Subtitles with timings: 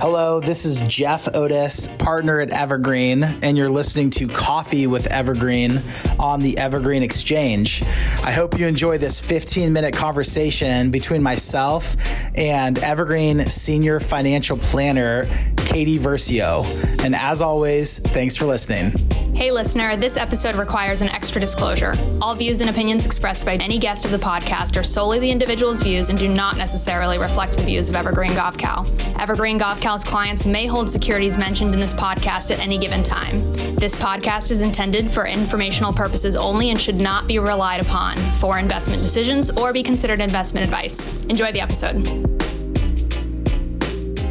[0.00, 5.82] Hello, this is Jeff Otis, partner at Evergreen, and you're listening to Coffee with Evergreen
[6.20, 7.82] on the Evergreen Exchange.
[8.22, 11.96] I hope you enjoy this 15 minute conversation between myself
[12.36, 15.24] and Evergreen Senior Financial Planner,
[15.68, 16.64] Katie Versio.
[17.04, 18.90] And as always, thanks for listening.
[19.36, 21.92] Hey, listener, this episode requires an extra disclosure.
[22.22, 25.82] All views and opinions expressed by any guest of the podcast are solely the individual's
[25.82, 28.88] views and do not necessarily reflect the views of Evergreen Gavekal.
[29.20, 33.42] Evergreen Gavekal's clients may hold securities mentioned in this podcast at any given time.
[33.74, 38.58] This podcast is intended for informational purposes only and should not be relied upon for
[38.58, 41.06] investment decisions or be considered investment advice.
[41.26, 42.47] Enjoy the episode.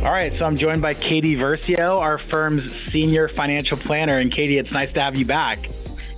[0.07, 4.19] All right, so I'm joined by Katie Versio, our firm's senior financial planner.
[4.19, 5.69] And Katie, it's nice to have you back.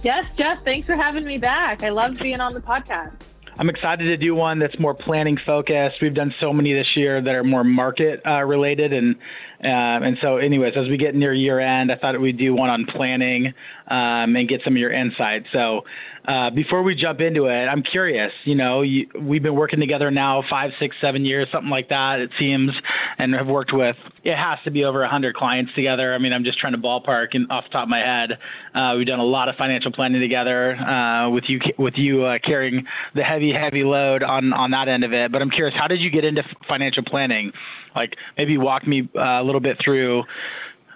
[0.04, 1.82] Yes, Jeff, thanks for having me back.
[1.82, 3.14] I love being on the podcast.
[3.58, 6.04] I'm excited to do one that's more planning focused.
[6.04, 9.16] We've done so many this year that are more market uh, related, and
[9.62, 12.70] um, and so, anyways, as we get near year end, I thought we'd do one
[12.70, 13.48] on planning
[13.88, 15.48] um, and get some of your insights.
[15.52, 15.82] So,
[16.30, 18.32] uh, before we jump into it, I'm curious.
[18.46, 22.20] You know, you, we've been working together now five, six, seven years, something like that.
[22.20, 22.72] It seems,
[23.18, 23.96] and have worked with.
[24.24, 26.14] It has to be over hundred clients together.
[26.14, 28.38] I mean, I'm just trying to ballpark and off the top of my head.
[28.76, 32.38] Uh, we've done a lot of financial planning together uh, with you, with you uh,
[32.44, 32.86] carrying
[33.16, 35.32] the heavy, heavy load on on that end of it.
[35.32, 37.52] But I'm curious, how did you get into financial planning?
[37.96, 40.24] Like, maybe walk me uh, a little bit through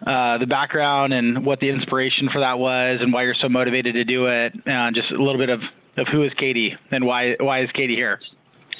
[0.05, 3.93] uh, the background and what the inspiration for that was and why you're so motivated
[3.93, 4.53] to do it.
[4.67, 5.61] Uh, just a little bit of,
[5.97, 8.19] of who is Katie and why why is Katie here?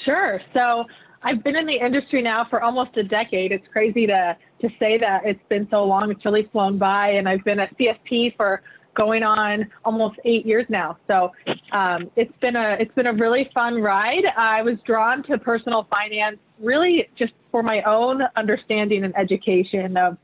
[0.04, 0.40] Sure.
[0.52, 0.84] So
[1.22, 3.52] I've been in the industry now for almost a decade.
[3.52, 6.10] It's crazy to to say that it's been so long.
[6.10, 8.62] It's really flown by, and I've been a CFP for
[8.94, 10.96] going on almost eight years now.
[11.08, 11.32] So
[11.72, 14.24] um, it's been a it's been a really fun ride.
[14.36, 20.16] I was drawn to personal finance really just for my own understanding and education of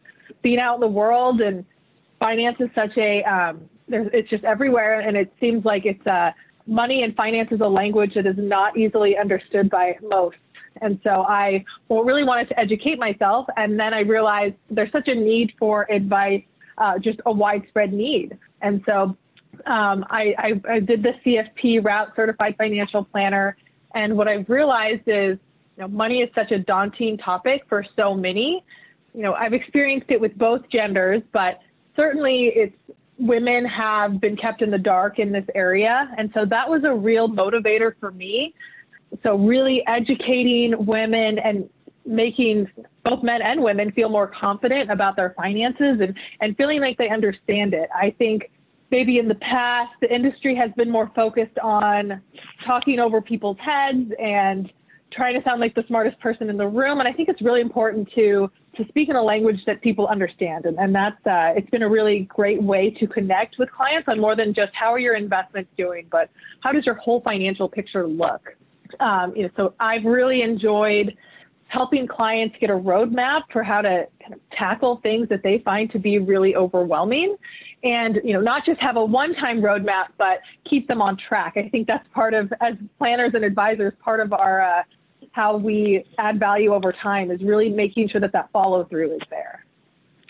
[0.42, 1.64] being out in the world and
[2.18, 6.30] finance is such a um, it's just everywhere and it seems like it's uh,
[6.66, 10.36] money and finance is a language that is not easily understood by most
[10.82, 15.14] and so I really wanted to educate myself and then I realized there's such a
[15.14, 16.42] need for advice
[16.78, 19.16] uh, just a widespread need and so
[19.66, 23.56] um, I, I, I did the CFP route certified financial planner
[23.94, 25.38] and what I've realized is
[25.76, 28.64] you know, money is such a daunting topic for so many.
[29.14, 31.60] You know, I've experienced it with both genders, but
[31.96, 32.76] certainly it's
[33.18, 36.10] women have been kept in the dark in this area.
[36.16, 38.54] And so that was a real motivator for me.
[39.22, 41.68] So really educating women and
[42.06, 42.66] making
[43.04, 47.10] both men and women feel more confident about their finances and, and feeling like they
[47.10, 47.90] understand it.
[47.94, 48.50] I think
[48.90, 52.20] maybe in the past the industry has been more focused on
[52.66, 54.72] talking over people's heads and
[55.12, 57.00] trying to sound like the smartest person in the room.
[57.00, 60.66] And I think it's really important to to speak in a language that people understand.
[60.66, 64.20] And, and that's uh, it's been a really great way to connect with clients on
[64.20, 68.06] more than just how are your investments doing, but how does your whole financial picture
[68.06, 68.56] look?
[69.00, 71.16] Um, you know, so I've really enjoyed
[71.70, 75.90] helping clients get a roadmap for how to kind of tackle things that they find
[75.92, 77.36] to be really overwhelming
[77.84, 81.68] and you know not just have a one-time roadmap but keep them on track i
[81.68, 84.82] think that's part of as planners and advisors part of our uh,
[85.32, 89.22] how we add value over time is really making sure that that follow through is
[89.30, 89.64] there.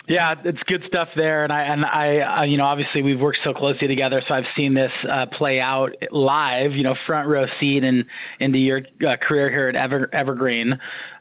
[0.09, 3.39] Yeah, it's good stuff there, and I and I, uh, you know, obviously we've worked
[3.44, 7.47] so closely together, so I've seen this uh, play out live, you know, front row
[7.60, 8.05] seat and
[8.41, 10.77] into your uh, career here at Ever, Evergreen,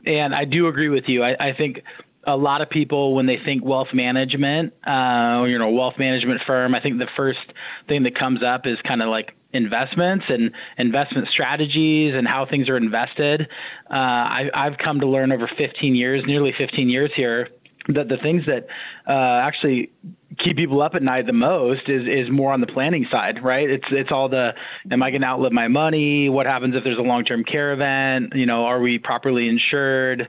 [0.08, 1.24] and I do agree with you.
[1.24, 1.84] I, I think
[2.26, 6.74] a lot of people when they think wealth management, uh, you know, wealth management firm,
[6.74, 7.40] I think the first
[7.88, 12.70] thing that comes up is kind of like investments and investment strategies and how things
[12.70, 13.48] are invested.
[13.90, 17.50] Uh, I, I've come to learn over 15 years, nearly 15 years here,
[17.88, 18.68] that the things that
[19.08, 19.92] uh, actually
[20.38, 23.70] keep people up at night the most is is more on the planning side, right?
[23.70, 24.54] It's it's all the
[24.92, 26.30] am I going to outlive my money?
[26.30, 28.34] What happens if there's a long term care event?
[28.36, 30.28] You know, are we properly insured?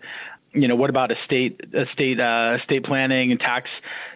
[0.53, 3.69] You know, what about estate estate uh, estate planning and tax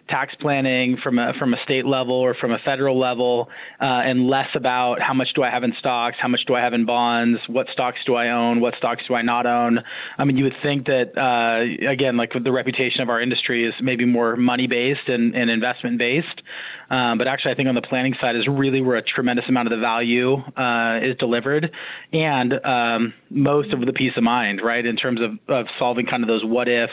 [0.09, 3.49] tax planning from a from a state level or from a federal level,
[3.81, 6.61] uh, and less about how much do I have in stocks, how much do I
[6.61, 9.81] have in bonds, what stocks do I own, what stocks do I not own.
[10.19, 13.75] I mean, you would think that uh, again, like the reputation of our industry is
[13.81, 16.43] maybe more money based and, and investment based,
[16.91, 19.69] um, but actually, I think on the planning side is really where a tremendous amount
[19.69, 21.71] of the value uh, is delivered,
[22.12, 26.23] and um, most of the peace of mind, right, in terms of, of solving kind
[26.23, 26.91] of those what if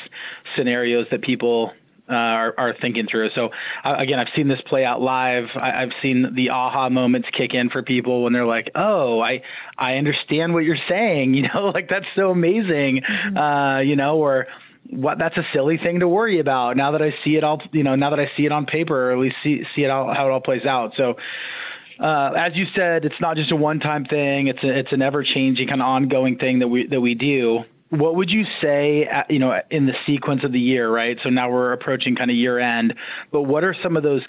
[0.55, 1.73] scenarios that people
[2.09, 3.29] uh, are, are, thinking through.
[3.35, 3.49] So
[3.83, 5.45] uh, again, I've seen this play out live.
[5.55, 9.41] I, have seen the aha moments kick in for people when they're like, "Oh, I
[9.77, 13.01] I understand what you're saying." You know, like that's so amazing.
[13.01, 13.37] Mm-hmm.
[13.37, 14.47] Uh, you know, or
[14.89, 17.83] what that's a silly thing to worry about now that I see it all, you
[17.83, 20.13] know, now that I see it on paper, or at least see see it all,
[20.13, 20.93] how it all plays out.
[20.97, 21.15] So,
[21.99, 25.67] uh, as you said, it's not just a one-time thing; it's a, it's an ever-changing
[25.67, 27.63] kind of ongoing thing that we that we do.
[27.91, 31.17] What would you say, uh, you know, in the sequence of the year, right?
[31.23, 32.93] So now we're approaching kind of year end,
[33.31, 34.21] but what are some of those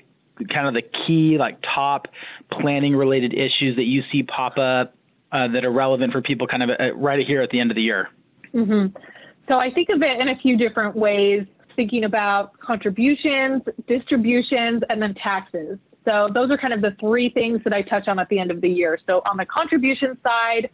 [0.53, 2.09] kind of the key, like top
[2.51, 4.95] planning-related issues that you see pop up
[5.31, 7.77] uh, that are relevant for people, kind of uh, right here at the end of
[7.77, 8.09] the year?
[8.53, 8.97] Mm-hmm.
[9.49, 15.01] So I think of it in a few different ways, thinking about contributions, distributions, and
[15.01, 15.79] then taxes.
[16.05, 18.51] So those are kind of the three things that I touch on at the end
[18.51, 18.99] of the year.
[19.07, 20.69] So on the contribution side,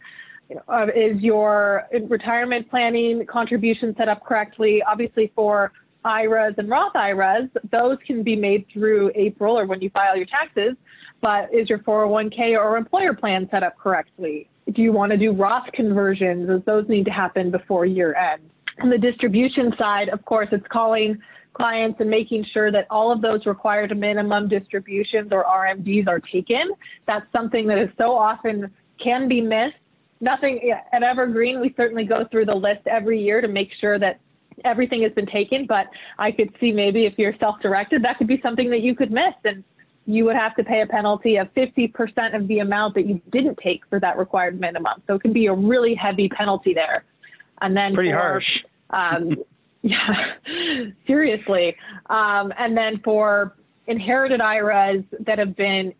[0.67, 4.81] uh, is your retirement planning contribution set up correctly?
[4.87, 5.71] Obviously, for
[6.05, 10.25] IRAs and Roth IRAs, those can be made through April or when you file your
[10.25, 10.75] taxes.
[11.21, 14.49] But is your 401k or employer plan set up correctly?
[14.73, 16.47] Do you want to do Roth conversions?
[16.47, 18.41] Does those need to happen before year end?
[18.81, 21.17] On the distribution side, of course, it's calling
[21.53, 26.71] clients and making sure that all of those required minimum distributions or RMDs are taken.
[27.05, 28.71] That's something that is so often
[29.03, 29.75] can be missed.
[30.21, 34.19] Nothing at Evergreen, we certainly go through the list every year to make sure that
[34.65, 35.87] everything has been taken, but
[36.17, 39.33] I could see maybe if you're self-directed, that could be something that you could miss
[39.45, 39.63] and
[40.05, 43.59] you would have to pay a penalty of 50% of the amount that you didn't
[43.63, 45.01] take for that required minimum.
[45.07, 47.05] So it can be a really heavy penalty there.
[47.61, 48.63] And then pretty for, harsh.
[48.89, 49.35] Um,
[49.83, 50.33] yeah,
[51.05, 51.75] seriously.
[52.07, 53.55] Um, and then for
[53.87, 55.93] inherited IRAs that have been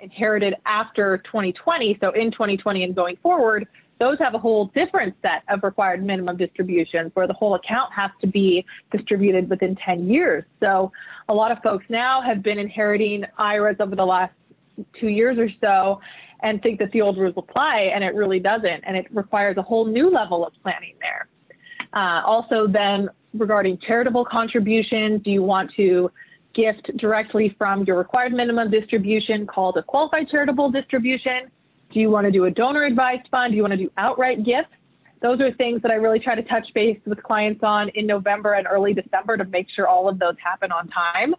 [0.00, 3.66] inherited after 2020, so in 2020 and going forward,
[4.00, 8.10] those have a whole different set of required minimum distributions where the whole account has
[8.20, 10.44] to be distributed within 10 years.
[10.60, 10.90] So
[11.28, 14.32] a lot of folks now have been inheriting IRAs over the last
[15.00, 16.00] two years or so
[16.42, 18.84] and think that the old rules apply, and it really doesn't.
[18.84, 21.28] And it requires a whole new level of planning there.
[21.94, 26.10] Uh, also, then regarding charitable contributions, do you want to
[26.54, 31.50] gift directly from your required minimum distribution called a qualified charitable distribution?
[31.92, 33.52] Do you want to do a donor advised fund?
[33.52, 34.70] Do you want to do outright gifts?
[35.22, 38.54] Those are things that I really try to touch base with clients on in November
[38.54, 41.34] and early December to make sure all of those happen on time.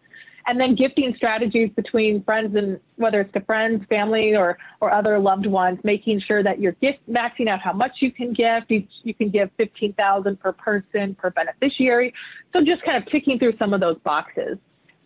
[0.47, 5.19] And then gifting strategies between friends and whether it's to friends, family, or, or other
[5.19, 8.69] loved ones, making sure that you're gift maxing out how much you can gift.
[8.69, 12.13] You, you can give 15,000 per person per beneficiary.
[12.53, 14.57] So just kind of ticking through some of those boxes.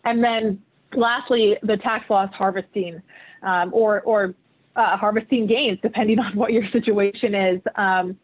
[0.04, 0.60] And then
[0.94, 3.00] lastly, the tax loss harvesting
[3.42, 4.34] um, or, or
[4.76, 7.60] uh, harvesting gains, depending on what your situation is.
[7.76, 8.16] Um,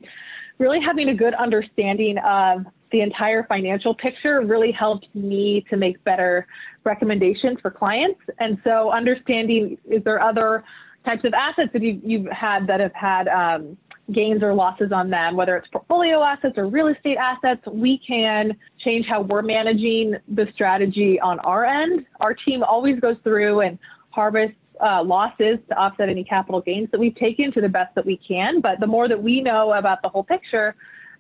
[0.59, 6.03] really having a good understanding of the entire financial picture really helped me to make
[6.05, 6.47] better
[6.85, 8.21] recommendations for clients.
[8.39, 10.65] And so, understanding is there other
[11.05, 13.77] types of assets that you've, you've had that have had um,
[14.13, 18.57] gains or losses on them, whether it's portfolio assets or real estate assets, we can
[18.79, 22.07] change how we're managing the strategy on our end.
[22.21, 23.79] Our team always goes through and
[24.11, 28.05] harvests uh, losses to offset any capital gains that we've taken to the best that
[28.05, 28.61] we can.
[28.61, 30.75] But the more that we know about the whole picture,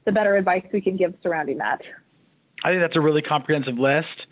[0.04, 1.80] the better advice we can give surrounding that.
[2.64, 4.26] I think that's a really comprehensive list.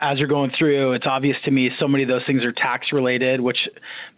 [0.00, 2.92] As you're going through, it's obvious to me so many of those things are tax
[2.92, 3.58] related, which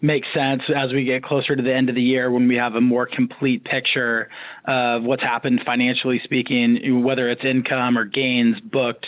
[0.03, 2.75] makes sense as we get closer to the end of the year when we have
[2.75, 4.29] a more complete picture
[4.67, 9.07] of what's happened financially speaking, whether it's income or gains booked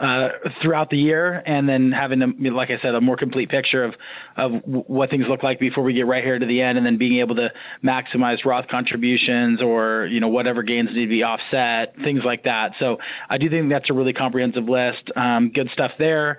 [0.00, 0.28] uh,
[0.62, 3.94] throughout the year, and then having, a, like I said, a more complete picture of
[4.36, 6.98] of what things look like before we get right here to the end, and then
[6.98, 7.50] being able to
[7.84, 12.72] maximize Roth contributions or you know whatever gains need to be offset, things like that.
[12.78, 15.10] So I do think that's a really comprehensive list.
[15.16, 16.38] Um, good stuff there.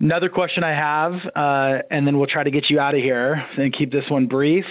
[0.00, 3.34] Another question I have, uh, and then we'll try to get you out of here
[3.56, 4.64] and keep this one brief.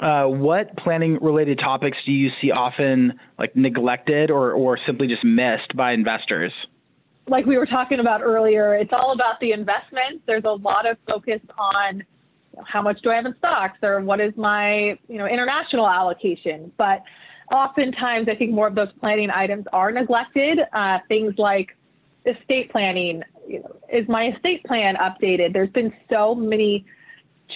[0.00, 5.24] Uh, what planning related topics do you see often like neglected or, or simply just
[5.24, 6.52] missed by investors?
[7.28, 10.22] Like we were talking about earlier, it's all about the investments.
[10.26, 12.04] There's a lot of focus on
[12.64, 16.72] how much do I have in stocks or what is my you know international allocation.
[16.76, 17.02] But
[17.50, 20.60] oftentimes, I think more of those planning items are neglected.
[20.72, 21.76] Uh, things like
[22.24, 23.22] estate planning.
[23.46, 25.52] You know, is my estate plan updated?
[25.52, 26.84] There's been so many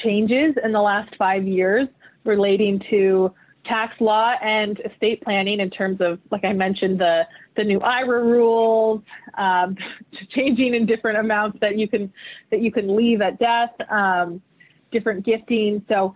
[0.02, 1.88] changes in the last five years
[2.24, 3.32] relating to
[3.64, 7.26] tax law and estate planning in terms of, like I mentioned, the
[7.56, 9.02] the new IRA rules,
[9.36, 9.76] um,
[10.30, 12.12] changing in different amounts that you can
[12.50, 14.40] that you can leave at death, um,
[14.90, 15.84] different gifting.
[15.88, 16.14] So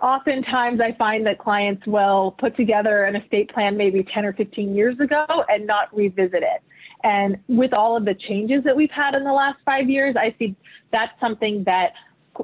[0.00, 4.74] oftentimes I find that clients will put together an estate plan maybe 10 or 15
[4.74, 6.62] years ago and not revisit it.
[7.02, 10.34] And with all of the changes that we've had in the last five years, I
[10.38, 10.56] see
[10.90, 11.92] that's something that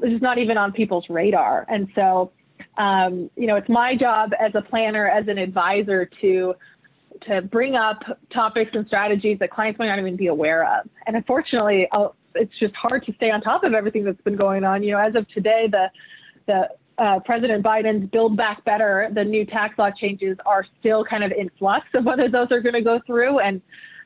[0.03, 1.67] is not even on people's radar.
[1.69, 2.31] And so,
[2.81, 6.55] um, you know, it's my job as a planner, as an advisor to
[7.27, 7.99] to bring up
[8.33, 10.89] topics and strategies that clients might not even be aware of.
[11.07, 14.65] And unfortunately, I'll, it's just hard to stay on top of everything that's been going
[14.65, 14.83] on.
[14.83, 15.91] You know, as of today, the
[16.47, 21.23] the uh, President Biden's Build Back Better, the new tax law changes are still kind
[21.23, 23.61] of in flux of whether those are going to go through, and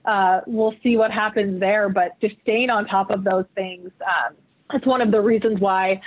[0.04, 1.88] uh, we'll see what happens there.
[1.88, 4.34] But just staying on top of those things, um,
[4.72, 6.00] that's one of the reasons why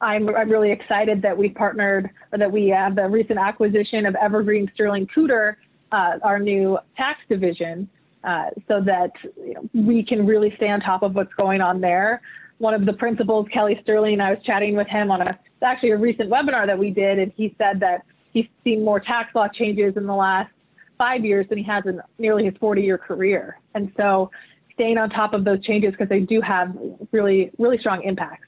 [0.00, 4.14] I'm, I'm really excited that we partnered, or that we have the recent acquisition of
[4.16, 5.56] Evergreen Sterling Cooter,
[5.92, 7.88] uh, our new tax division,
[8.24, 11.80] uh, so that you know, we can really stay on top of what's going on
[11.80, 12.22] there.
[12.58, 15.96] One of the principals, Kelly Sterling, I was chatting with him on a actually a
[15.96, 19.96] recent webinar that we did, and he said that he's seen more tax law changes
[19.96, 20.50] in the last
[20.98, 23.58] five years than he has in nearly his 40 year career.
[23.74, 24.30] And so
[24.74, 26.76] staying on top of those changes because they do have
[27.12, 28.46] really, really strong impacts.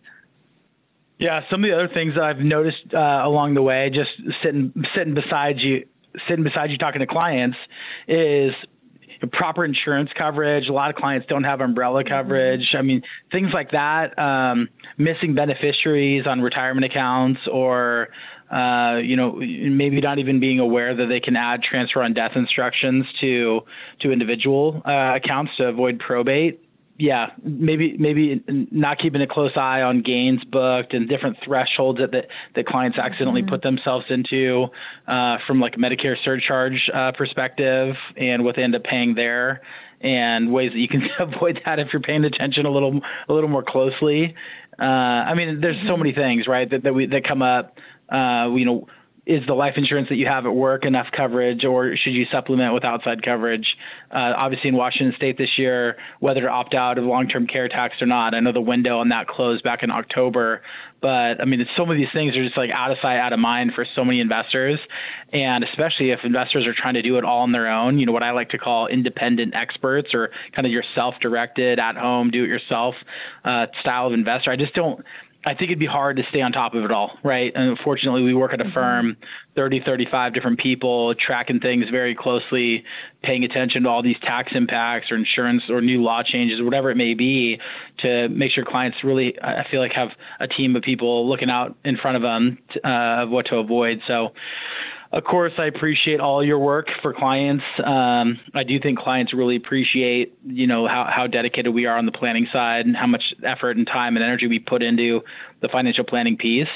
[1.22, 4.10] Yeah, some of the other things that I've noticed uh, along the way, just
[4.42, 5.86] sitting sitting beside you,
[6.28, 7.56] sitting beside you talking to clients,
[8.08, 8.52] is
[9.30, 10.68] proper insurance coverage.
[10.68, 12.12] A lot of clients don't have umbrella mm-hmm.
[12.12, 12.62] coverage.
[12.62, 12.76] Mm-hmm.
[12.76, 14.18] I mean, things like that.
[14.18, 18.08] Um, missing beneficiaries on retirement accounts, or
[18.50, 22.32] uh, you know, maybe not even being aware that they can add transfer on death
[22.34, 23.60] instructions to
[24.00, 26.60] to individual uh, accounts to avoid probate
[27.02, 32.12] yeah, maybe maybe not keeping a close eye on gains booked and different thresholds that
[32.12, 33.50] that, that clients accidentally mm-hmm.
[33.50, 34.68] put themselves into
[35.08, 39.62] uh, from like a Medicare surcharge uh, perspective and what they end up paying there
[40.00, 43.50] and ways that you can avoid that if you're paying attention a little a little
[43.50, 44.36] more closely.
[44.78, 46.02] Uh, I mean, there's so mm-hmm.
[46.04, 47.78] many things right that that we that come up.
[48.12, 48.86] Uh, you know
[49.24, 52.74] is the life insurance that you have at work enough coverage or should you supplement
[52.74, 53.76] with outside coverage?
[54.10, 57.68] Uh, obviously, in Washington state this year, whether to opt out of long term care
[57.68, 58.34] tax or not.
[58.34, 60.62] I know the window on that closed back in October,
[61.00, 63.38] but I mean, some of these things are just like out of sight, out of
[63.38, 64.80] mind for so many investors.
[65.32, 68.12] And especially if investors are trying to do it all on their own, you know,
[68.12, 72.30] what I like to call independent experts or kind of your self directed, at home,
[72.32, 72.96] do it yourself
[73.44, 74.50] uh, style of investor.
[74.50, 75.04] I just don't.
[75.44, 77.52] I think it'd be hard to stay on top of it all, right?
[77.54, 78.72] And unfortunately, we work at a mm-hmm.
[78.72, 79.16] firm,
[79.56, 82.84] 30, 35 different people, tracking things very closely,
[83.24, 86.90] paying attention to all these tax impacts or insurance or new law changes, or whatever
[86.90, 87.58] it may be,
[87.98, 91.76] to make sure clients really, I feel like, have a team of people looking out
[91.84, 94.00] in front of them uh, of what to avoid.
[94.06, 94.28] So,
[95.12, 97.64] of course, I appreciate all your work for clients.
[97.84, 102.06] Um, I do think clients really appreciate, you know, how, how dedicated we are on
[102.06, 105.20] the planning side and how much effort and time and energy we put into
[105.60, 106.68] the financial planning piece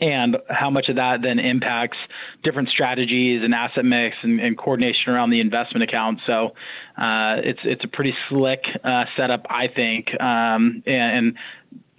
[0.00, 1.98] and how much of that then impacts
[2.42, 6.20] different strategies and asset mix and, and coordination around the investment account.
[6.26, 6.54] So
[6.96, 11.34] uh, it's it's a pretty slick uh, setup, I think, um, and, and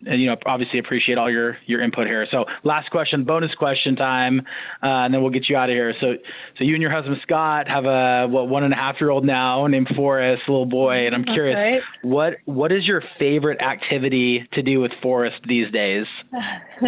[0.06, 2.28] and you know obviously appreciate all your your input here.
[2.32, 4.42] So last question, bonus question time,
[4.84, 5.94] uh, and then we'll get you out of here.
[6.00, 6.16] So
[6.58, 9.26] so you and your husband Scott have a what one and a half year old
[9.26, 11.82] now named Forrest, little boy, and I'm curious right.
[12.02, 16.06] what what is your favorite activity to do with Forrest these days?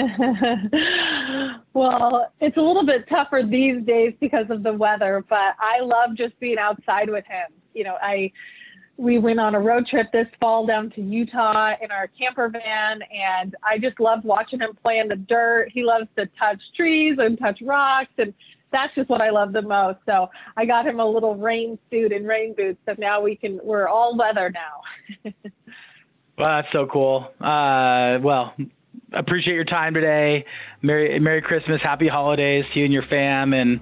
[1.74, 6.16] well, it's a little bit tougher these days because of the weather, but I love
[6.16, 7.48] just being outside with him.
[7.74, 8.32] You know, I
[8.98, 13.00] we went on a road trip this fall down to Utah in our camper van,
[13.12, 15.70] and I just loved watching him play in the dirt.
[15.72, 18.34] He loves to touch trees and touch rocks, and
[18.72, 20.00] that's just what I love the most.
[20.06, 23.60] So I got him a little rain suit and rain boots, so now we can
[23.64, 25.32] we're all weather now.
[26.38, 27.32] well, that's so cool.
[27.40, 28.56] Uh, well,
[29.14, 30.44] appreciate your time today.
[30.82, 33.80] Merry Merry Christmas, Happy Holidays to you and your fam, and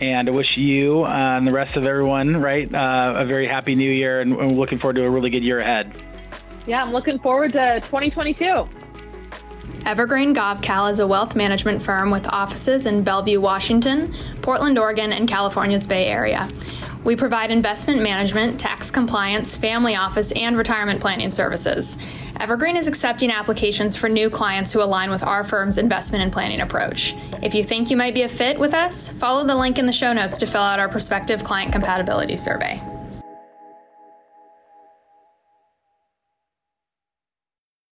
[0.00, 3.74] and I wish you uh, and the rest of everyone, right, uh, a very happy
[3.74, 5.92] new year and, and looking forward to a really good year ahead.
[6.66, 8.68] Yeah, I'm looking forward to 2022.
[9.86, 14.12] Evergreen Gavekal is a wealth management firm with offices in Bellevue, Washington,
[14.42, 16.48] Portland, Oregon, and California's Bay Area.
[17.06, 21.96] We provide investment management, tax compliance, family office, and retirement planning services.
[22.40, 26.60] Evergreen is accepting applications for new clients who align with our firm's investment and planning
[26.60, 27.14] approach.
[27.44, 29.92] If you think you might be a fit with us, follow the link in the
[29.92, 32.82] show notes to fill out our prospective client compatibility survey.